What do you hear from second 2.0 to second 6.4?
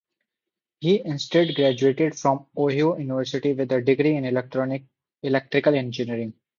from Ohio University with a degree in electrical engineering.